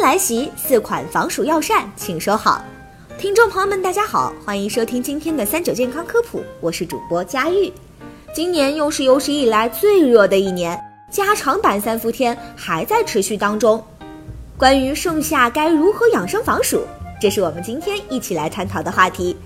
[0.00, 2.62] 来袭，四款防暑药膳，请收好。
[3.18, 7.72] 听众朋友们，大家好，欢迎收听今天的三九健康科普，我是主播佳玉。
[8.34, 10.78] 今年又是有史以来最热的一年，
[11.10, 13.82] 加长版三伏天还在持续当中。
[14.58, 16.82] 关于盛夏该如何养生防暑，
[17.20, 19.36] 这是我们今天一起来探讨的话题。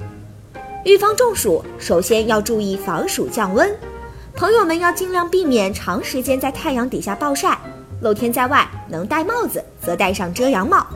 [0.85, 3.71] 预防中暑，首先要注意防暑降温。
[4.35, 7.59] 朋友们要尽量避免长时间在太阳底下暴晒，
[8.01, 10.87] 露天在外能戴帽子则戴上遮阳帽。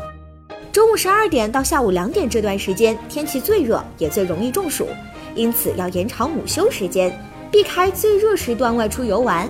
[0.72, 4.88] 中午十二点到下午两点这段时间，天气最热，也最容易中暑，
[5.34, 7.12] 因此要延长午休时间，
[7.50, 9.48] 避开最热时段外出游玩。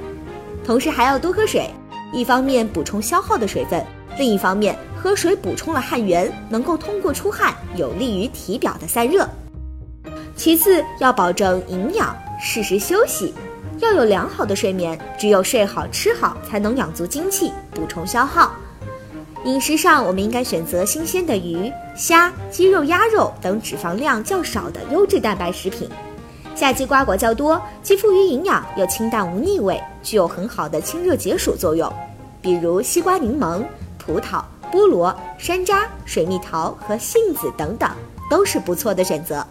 [0.65, 1.71] 同时还要多喝水，
[2.13, 3.85] 一方面补充消耗的水分，
[4.19, 9.29] 另一方面喝水补充了汗源，能够通过出汗有利于体表的散热。
[10.35, 13.33] 其次要保证营养，适时休息。
[13.83, 18.53] 要有良好的睡眠，只有睡好吃好，才能养足精气，补充消耗。
[19.45, 25.91] 饮食上，我们应该选择新鲜的鱼、虾、鸡肉、鸭肉等脂肪量较少的优质蛋白食品。
[26.55, 31.93] 夏季瓜果较多，既富于营养，又清淡无腻味，具有很好的清热解暑作用。
[32.41, 33.65] 比如西瓜、柠檬、
[33.99, 34.41] 葡萄、
[34.71, 37.91] 菠萝、山楂、水蜜桃和杏子等等，
[38.31, 39.45] 都是不错的选择。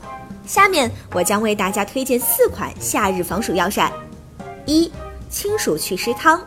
[0.48, 3.92] 下面我将为大家推荐四款夏日防暑药膳。
[4.72, 4.90] 一
[5.30, 6.42] 清暑祛湿汤，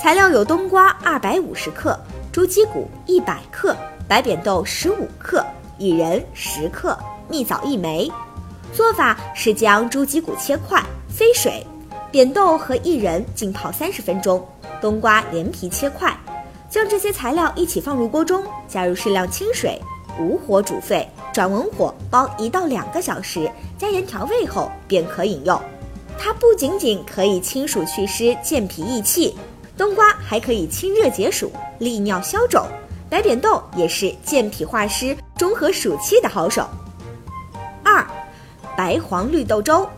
[0.00, 1.98] 材料有冬瓜二百五十克、
[2.30, 5.44] 猪脊骨一百克、白扁豆十五克、
[5.76, 6.96] 薏仁十克、
[7.28, 8.08] 蜜枣一枚。
[8.72, 11.66] 做法是将猪脊骨切块飞水，
[12.12, 14.46] 扁豆和薏仁浸泡三十分钟，
[14.80, 16.16] 冬瓜连皮切块，
[16.70, 19.76] 将这些材料一起放入锅中，加入适量清水，
[20.20, 25.60] 无火煮沸，转文火煲一到两个小时，加盐调味后便可饮用。
[26.22, 29.34] 它不仅仅可以清暑祛湿、健脾益气，
[29.74, 32.62] 冬瓜还可以清热解暑、利尿消肿，
[33.08, 36.68] 白扁豆也是健脾化湿、中和暑气的好手。
[37.82, 38.06] 二，
[38.76, 39.88] 白黄绿豆粥，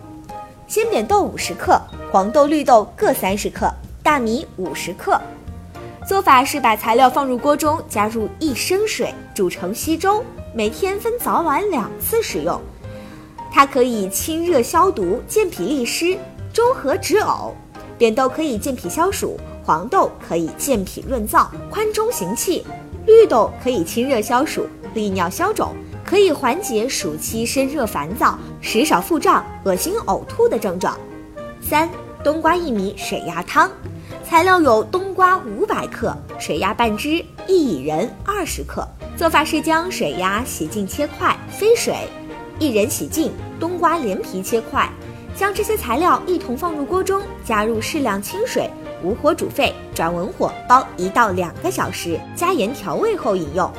[0.68, 1.76] 鲜扁豆五十克，
[2.12, 3.68] 黄豆、绿豆各三十克，
[4.00, 5.20] 大米五十克。
[6.06, 10.22] 做法是把材料放入锅中，加入一升水，煮成稀粥，
[10.54, 12.60] 每天分早晚两次食用。
[13.52, 16.16] 它可以清热消毒、健脾利湿、
[16.54, 17.52] 中和止呕。
[17.98, 22.64] 扁豆可以健脾消暑，黄豆可以健脾润燥、宽中行气，
[23.06, 25.74] 绿豆可以清热消暑、利尿消肿，
[26.04, 30.98] 可以缓解暑期身热烦躁、食少腹胀、恶心呕吐的症状。
[31.60, 31.88] 三、
[32.24, 33.70] 冬瓜薏米水鸭汤，
[34.24, 38.88] 材料有冬瓜五百克、水鸭半只、薏苡仁二十克。
[39.14, 41.94] 做法是将水鸭洗净切块，飞水。
[42.58, 44.88] 薏仁洗净，冬瓜连皮切块，
[45.36, 48.70] 将这些材料一同放入锅中，加入适量清水，
[49.02, 53.70] 无火煮沸，转文火煲一到两个小时，加盐调味后饮用。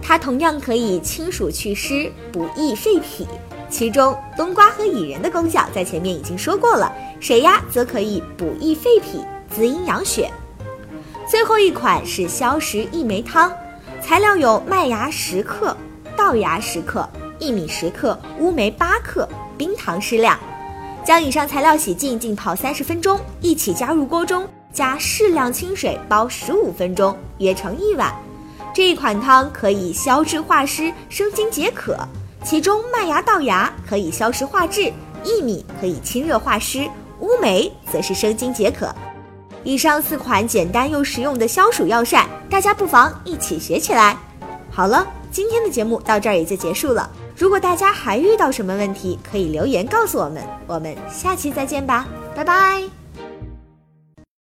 [0.00, 3.26] 它同样可以清暑祛湿、补益肺脾。
[3.70, 10.30] 其中，冬瓜和薏仁的功效在前面已经说过了，水鸭则可以补益肺脾、滋阴养血。
[11.30, 13.50] 最后一款是消食益酶汤，
[14.02, 15.74] 材料有麦芽十克、
[16.16, 17.08] 稻芽十克。
[17.38, 20.38] 薏米十克，乌梅八克，冰糖适量。
[21.04, 28.14] 将以上材料洗净，浸泡三十分钟，一起加入锅中，加适量清水煲十五分钟，约成一碗。
[28.72, 31.98] 这一款汤可以消滞化湿、生津解渴。
[32.44, 34.92] 其中麦芽、稻芽可以消食化滞，
[35.24, 36.88] 薏米可以清热化湿，
[37.20, 38.94] 乌梅则是生津解渴。
[39.64, 44.16] 以上四款简单又实用的消暑药膳，大家不妨一起学起来。
[44.70, 47.08] 好了，今天的节目到这儿也就结束了。
[47.42, 53.01] 如果大家还遇到什么问题，可以留言告诉我们，我们下期再见吧，拜拜。